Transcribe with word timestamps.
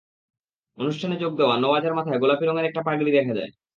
অনুষ্ঠানে 0.77 1.15
যোগ 1.17 1.31
দেওয়া 1.37 1.55
নওয়াজের 1.57 1.93
মাথায় 1.97 2.21
গোলাপি 2.21 2.45
রঙের 2.45 2.67
একটি 2.67 2.79
পাগড়ি 2.87 3.11
দেখা 3.11 3.33
যায়। 3.35 3.51